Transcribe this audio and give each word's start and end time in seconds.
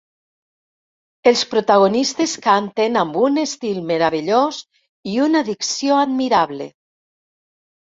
Els 1.31 1.43
protagonistes 1.51 2.33
canten 2.45 2.97
amb 3.03 3.19
un 3.29 3.37
estil 3.43 3.79
meravellós 3.93 4.65
i 5.13 5.23
una 5.29 5.45
dicció 5.53 6.01
admirable. 6.09 6.71